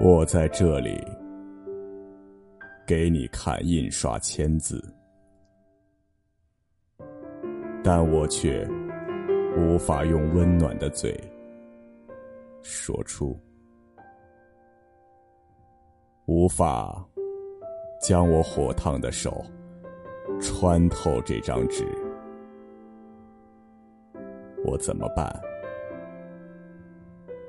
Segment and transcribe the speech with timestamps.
[0.00, 1.04] 我在这里
[2.86, 4.80] 给你看印刷签字，
[7.82, 8.64] 但我却
[9.56, 11.18] 无法用温暖的嘴
[12.62, 13.36] 说出，
[16.26, 17.04] 无法
[18.00, 19.44] 将我火烫的手
[20.40, 21.84] 穿透这张纸，
[24.64, 25.28] 我怎么办？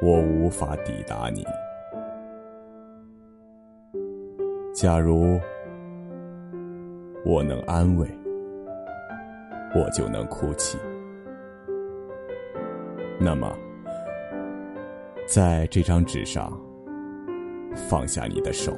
[0.00, 1.44] 我无法抵达你。
[4.80, 5.38] 假如
[7.22, 8.08] 我能安慰，
[9.74, 10.78] 我就能哭泣。
[13.18, 13.54] 那么，
[15.26, 16.58] 在这张纸上
[17.90, 18.74] 放下你的手，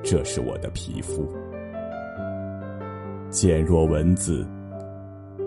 [0.00, 1.28] 这是我的皮肤，
[3.30, 4.46] 减弱文字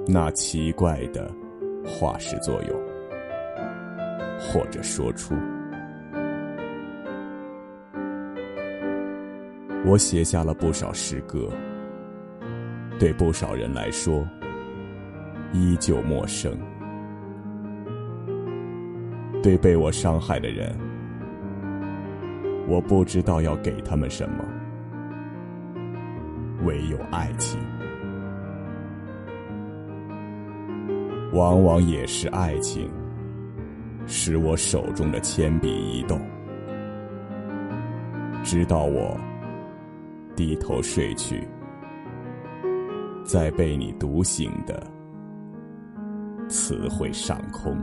[0.06, 1.34] 那奇怪的
[1.86, 2.78] 化石作用，
[4.38, 5.34] 或者说出。
[9.88, 11.50] 我写下了不少诗歌，
[13.00, 14.28] 对不少人来说
[15.54, 16.52] 依旧陌生。
[19.42, 20.78] 对被我伤害的人，
[22.68, 24.44] 我不知道要给他们什么，
[26.66, 27.58] 唯有爱情。
[31.32, 32.90] 往往也是爱情，
[34.06, 36.20] 使我手中的铅笔移动，
[38.44, 39.18] 直到我。
[40.38, 41.42] 低头睡去，
[43.26, 44.86] 在被你读醒的
[46.48, 47.76] 词汇上空，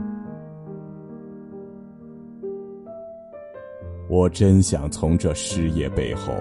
[4.07, 6.33] 我真想从这诗页背后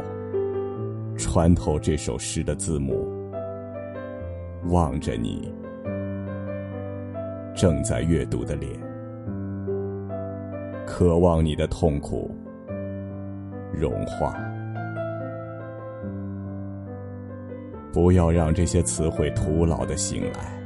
[1.18, 3.04] 穿透这首诗的字母，
[4.68, 5.52] 望着你
[7.56, 8.70] 正在阅读的脸，
[10.86, 12.30] 渴望你的痛苦
[13.72, 14.32] 融化。
[17.94, 20.60] 不要让这些词汇徒劳的醒来，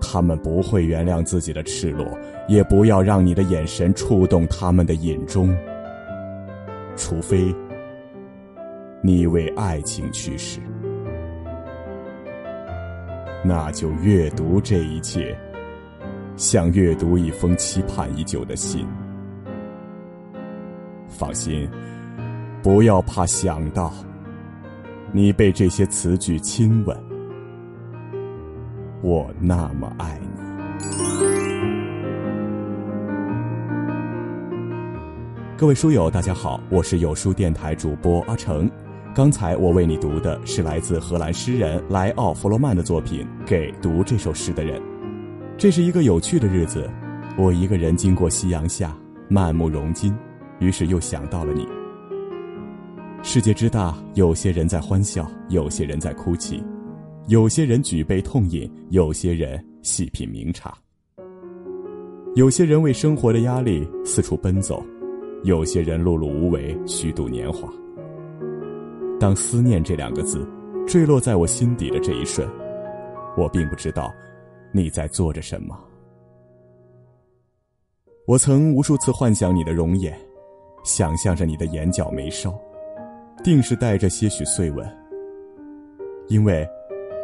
[0.00, 2.06] 他们不会原谅自己的赤裸，
[2.48, 5.54] 也不要让你的眼神触动他们的隐衷。
[6.96, 7.54] 除非
[9.02, 10.60] 你为爱情去世，
[13.44, 15.36] 那就阅读这一切，
[16.36, 18.86] 像阅读一封期盼已久的信。
[21.06, 21.68] 放心，
[22.62, 23.92] 不要怕想到。
[25.16, 27.00] 你被这些词句亲吻，
[29.00, 30.26] 我那么爱你。
[35.56, 38.68] 各位书友，大家好，我是有书电台主播阿成。
[39.14, 44.80] 刚才我为你读的是来自荷兰诗人莱奥·弗洛曼的作品《给读这首诗的人》。
[45.56, 46.90] 这是一个有趣的日子，
[47.38, 48.92] 我一个人经过夕阳下，
[49.28, 50.12] 满目融金，
[50.58, 51.68] 于是又想到了你。
[53.26, 56.62] 世界之大，有些人在欢笑，有些人在哭泣，
[57.26, 60.76] 有些人举杯痛饮，有些人细品茗茶。
[62.34, 64.84] 有些人为生活的压力四处奔走，
[65.42, 67.66] 有些人碌碌无为，虚度年华。
[69.18, 70.46] 当思念这两个字
[70.86, 72.46] 坠落在我心底的这一瞬，
[73.38, 74.12] 我并不知道
[74.70, 75.74] 你在做着什么。
[78.26, 80.14] 我曾无数次幻想你的容颜，
[80.84, 82.54] 想象着你的眼角眉梢。
[83.44, 84.90] 定是带着些许碎纹，
[86.28, 86.66] 因为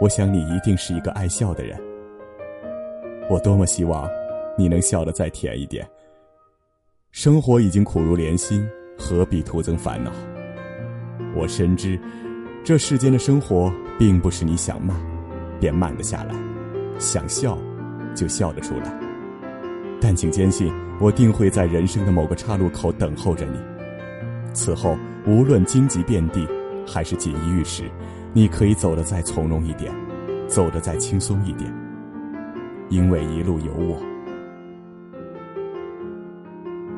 [0.03, 1.81] 我想你一定是一个爱笑的人。
[3.31, 4.07] 我多么希望
[4.59, 5.89] 你能笑得再甜一点。
[7.11, 10.13] 生活已经苦如连心，何必徒增烦恼？
[11.35, 11.99] 我深知，
[12.63, 14.95] 这世间的生活并不是你想慢，
[15.59, 16.35] 便慢得下来；
[16.99, 17.57] 想笑，
[18.15, 18.93] 就笑得出来。
[20.03, 20.71] 但请坚信，
[21.01, 23.59] 我定会在人生的某个岔路口等候着你。
[24.53, 24.99] 此后。
[25.27, 26.49] 无论荆棘遍地，
[26.87, 27.85] 还是锦衣玉食，
[28.33, 29.93] 你可以走得再从容一点，
[30.49, 31.71] 走得再轻松一点，
[32.89, 34.01] 因为一路有我。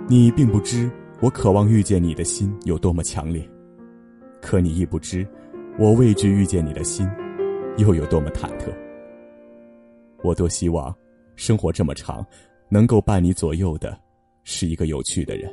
[0.08, 3.46] 你并不知我渴望遇见你的心有多么强烈，
[4.41, 5.26] 可你亦不知
[5.76, 7.08] 我畏惧遇见你的心
[7.76, 8.73] 又有多么忐忑。
[10.23, 10.94] 我多希望
[11.35, 12.25] 生活这么长，
[12.69, 13.99] 能够伴你左右的
[14.44, 15.52] 是一个有趣的人。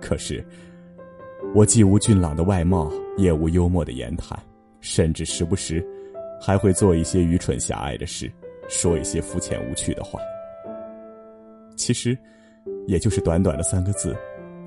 [0.00, 0.42] 可是。
[1.56, 4.38] 我既无俊朗的外貌，也无幽默的言谈，
[4.82, 5.82] 甚至时不时
[6.38, 8.30] 还会做一些愚蠢狭隘的事，
[8.68, 10.20] 说一些肤浅无趣的话。
[11.74, 12.14] 其实，
[12.86, 14.14] 也就是短短的三个字，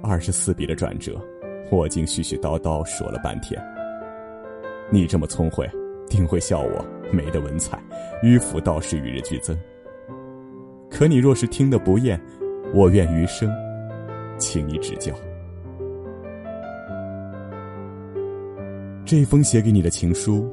[0.02, 1.22] 二十四笔的转折，
[1.70, 3.64] 我竟絮絮叨叨说了半天。
[4.90, 5.70] 你这么聪慧，
[6.10, 7.80] 定会笑我没的文采，
[8.24, 9.56] 迂腐倒是与日俱增。
[10.90, 12.20] 可你若是听得不厌，
[12.74, 13.48] 我愿余生
[14.40, 15.14] 请你指教。
[19.10, 20.48] 这封写给你的情书，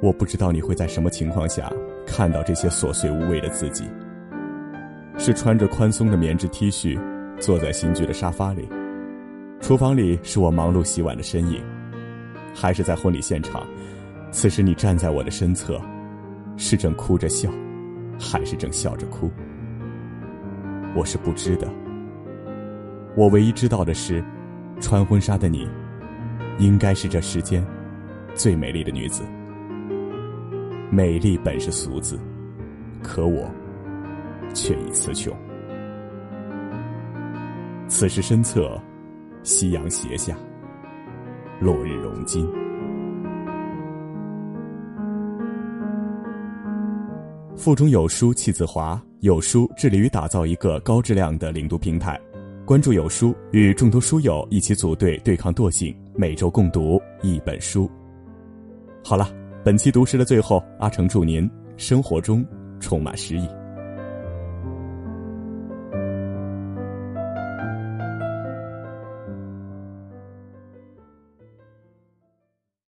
[0.00, 1.70] 我不知道你会在什么情况下
[2.06, 3.84] 看到这些琐碎无味的字迹。
[5.18, 6.98] 是穿着宽松的棉质 T 恤，
[7.38, 8.66] 坐在新居的沙发里，
[9.60, 11.62] 厨房里是我忙碌洗碗的身影，
[12.54, 13.62] 还是在婚礼现场？
[14.30, 15.78] 此时你站在我的身侧，
[16.56, 17.50] 是正哭着笑，
[18.18, 19.30] 还是正笑着哭？
[20.96, 21.68] 我是不知的。
[23.14, 24.24] 我唯一知道的是，
[24.80, 25.68] 穿婚纱的你，
[26.58, 27.62] 应该是这世间
[28.34, 29.22] 最美丽的女子。
[30.90, 32.18] 美丽本是俗字，
[33.02, 33.48] 可我。
[34.54, 35.34] 却已词穷。
[37.88, 38.78] 此时身侧，
[39.42, 40.36] 夕阳斜下，
[41.58, 42.46] 落日融金。
[47.56, 52.20] 腹中有书气自华，有书致力于打造一个高质量的领读平台。
[52.66, 57.90] 关注有书，与众多书友一起组队对抗惰性，每周共读一本书。
[59.04, 59.28] 好了，
[59.64, 62.46] 本期读诗的最后，阿成祝您生活中
[62.80, 63.48] 充满诗意。